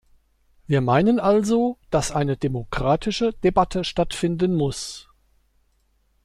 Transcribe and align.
Wir 0.65 0.81
meinen 0.81 1.19
also, 1.19 1.77
dass 1.91 2.11
eine 2.11 2.35
demokratische 2.35 3.33
Debatte 3.33 3.83
stattfinden 3.83 4.55
muss. 4.55 5.07